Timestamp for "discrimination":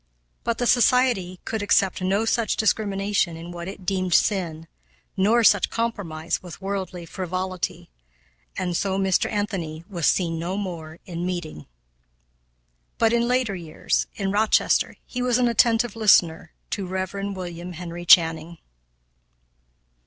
2.55-3.37